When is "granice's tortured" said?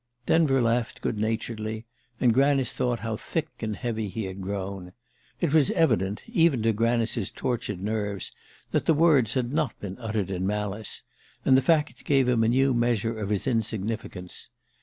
6.73-7.79